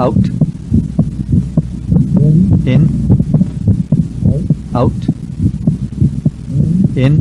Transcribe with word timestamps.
in, 0.00 0.06
out, 0.06 0.16
in, 2.64 2.88
out, 4.74 4.92
in, 6.96 7.12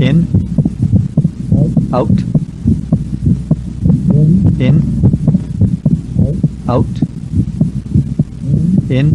in, 0.00 0.26
out, 1.92 2.08
in, 4.58 4.74
out, 6.66 7.02
in, 8.88 9.06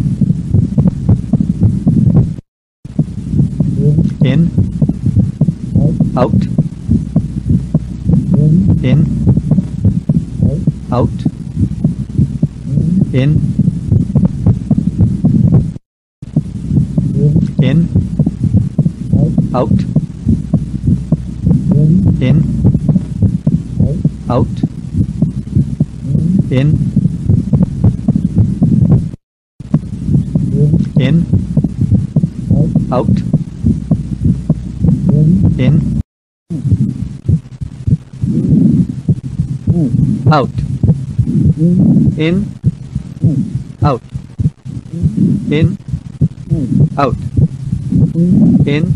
in, 4.22 4.50
out, 6.16 6.46
in, 8.84 9.31
out, 10.92 11.08
in, 13.14 13.40
in, 17.62 17.88
out, 19.54 19.70
in, 22.20 22.42
out, 24.28 24.46
in, 26.50 26.76
in, 31.00 31.26
out, 32.92 33.08
in, 35.58 36.00
out, 40.30 40.71
in, 41.32 42.46
out, 43.82 44.02
in, 45.48 45.78
out, 46.98 47.16
in, 48.66 48.94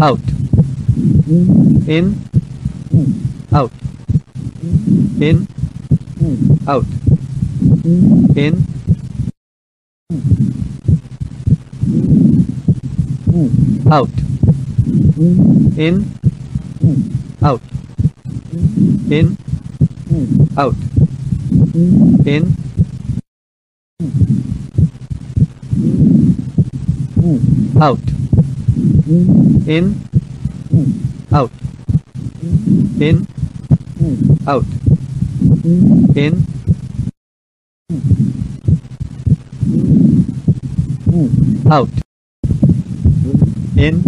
out, 0.00 0.20
in, 1.86 2.16
out, 3.52 3.72
in, 5.20 5.46
out, 6.66 6.86
in, 8.34 8.66
out, 13.90 14.08
in, 15.76 16.31
out, 16.82 17.60
in, 19.08 19.36
out, 20.56 20.74
in, 22.26 22.56
out, 27.80 28.00
in, 29.66 29.94
out, 31.32 31.50
in, 32.90 33.26
out, 34.44 34.64
in, 36.16 36.46
out, 41.70 41.88
in, 43.76 44.02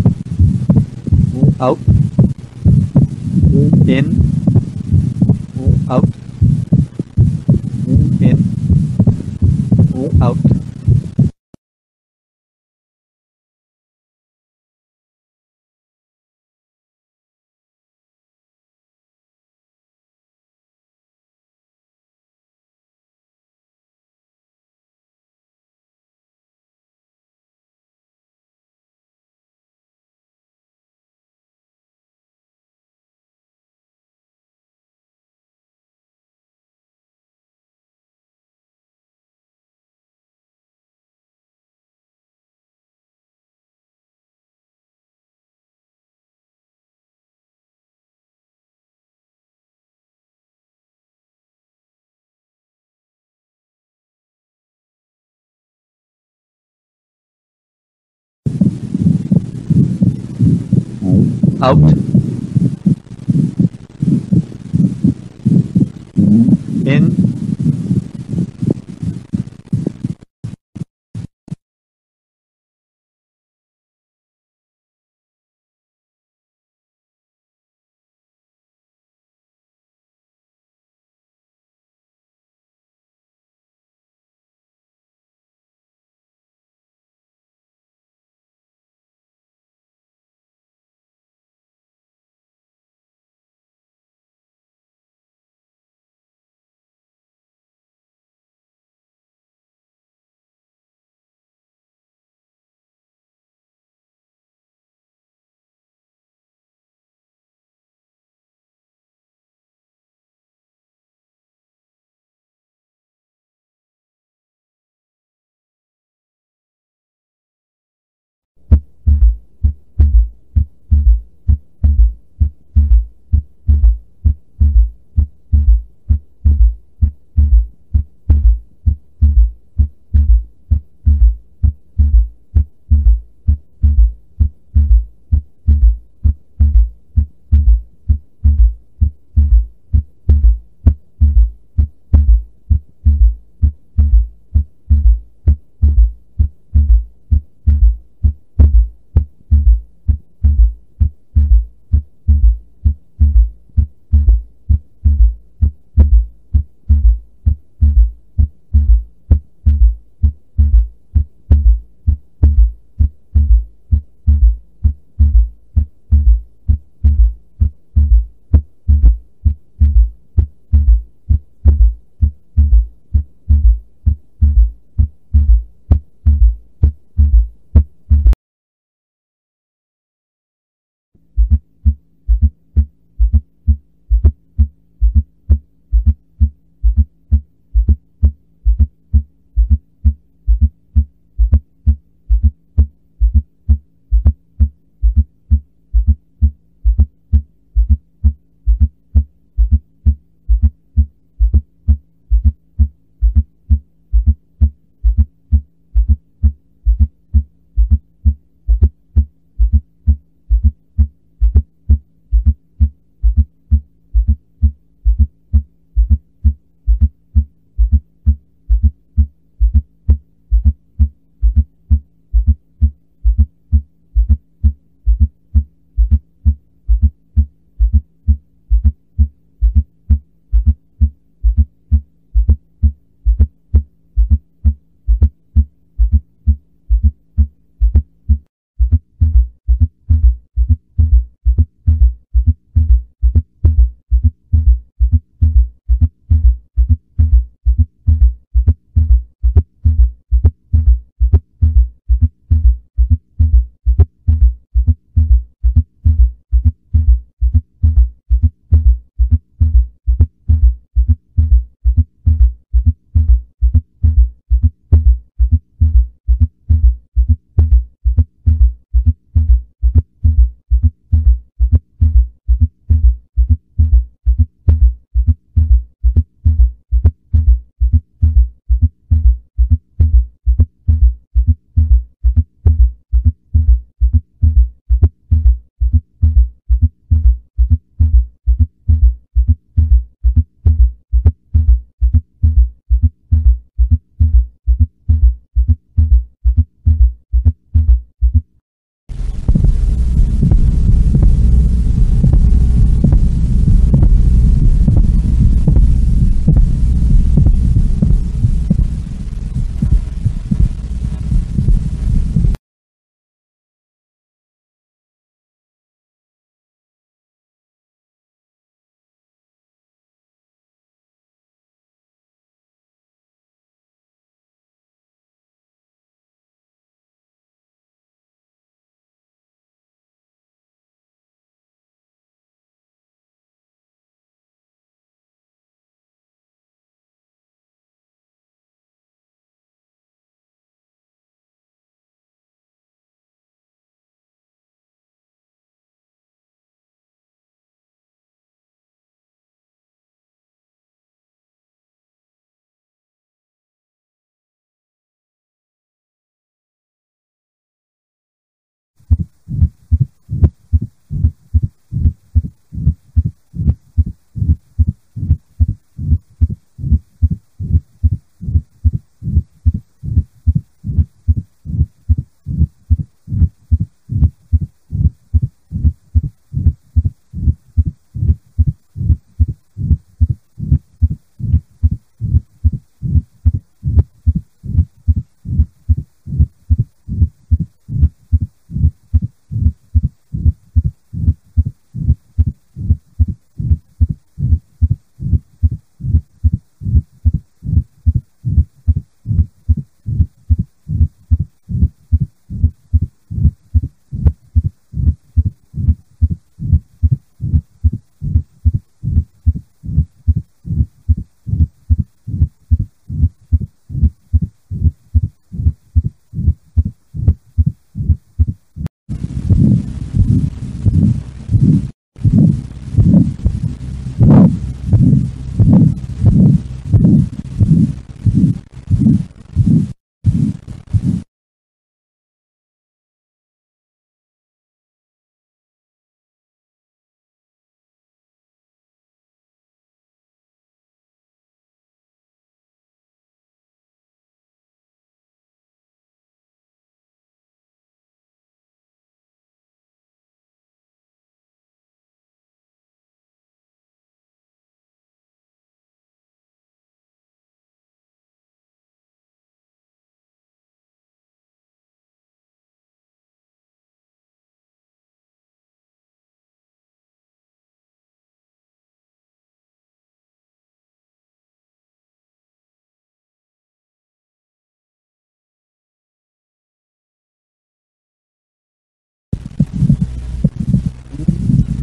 out, 1.60 1.93
in, 3.86 4.06
out, 5.90 6.08
in, 8.20 8.38
out. 10.22 10.53
Out 61.62 62.13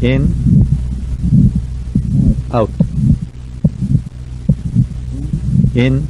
in, 0.01 0.34
out, 2.51 2.70
in, 5.75 6.08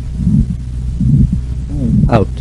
out. 2.10 2.41